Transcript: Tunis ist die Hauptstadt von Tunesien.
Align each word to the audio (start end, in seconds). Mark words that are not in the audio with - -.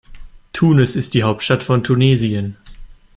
Tunis 0.51 0.95
ist 0.95 1.13
die 1.13 1.21
Hauptstadt 1.21 1.61
von 1.61 1.83
Tunesien. 1.83 2.57